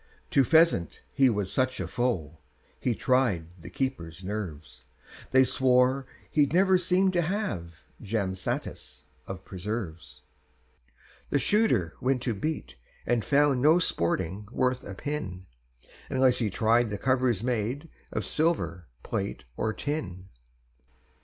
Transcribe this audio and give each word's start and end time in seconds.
To 0.31 0.43
pheasant 0.43 1.01
he 1.13 1.29
was 1.29 1.53
such 1.53 1.79
a 1.79 1.87
foe, 1.87 2.39
He 2.79 2.95
tried 2.95 3.61
the 3.61 3.69
keepers' 3.69 4.23
nerves; 4.23 4.83
They 5.29 5.43
swore 5.43 6.07
he 6.31 6.47
never 6.47 6.79
seem'd 6.79 7.13
to 7.13 7.21
have 7.21 7.75
Jam 8.01 8.33
satis 8.33 9.03
of 9.27 9.45
preserves. 9.45 10.23
The 11.29 11.37
Shooter 11.37 11.93
went 12.01 12.23
to 12.23 12.33
beat, 12.33 12.77
and 13.05 13.23
found 13.23 13.61
No 13.61 13.77
sporting 13.77 14.47
worth 14.51 14.83
a 14.83 14.95
pin, 14.95 15.45
Unless 16.09 16.39
he 16.39 16.49
tried 16.49 16.89
the 16.89 16.97
covers 16.97 17.43
made 17.43 17.87
Of 18.11 18.25
silver, 18.25 18.87
plate, 19.03 19.45
or 19.55 19.71
tin. 19.71 20.29